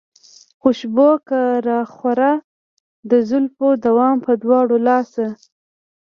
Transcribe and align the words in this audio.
خوشبو 0.61 1.09
که 1.27 1.39
راخوره 1.67 2.31
د 3.09 3.11
زلفو 3.29 3.67
دام 3.83 4.15
پۀ 4.23 4.33
دواړه 4.41 4.77
لاسه 4.87 5.25